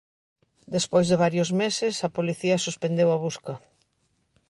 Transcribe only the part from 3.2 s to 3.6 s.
busca.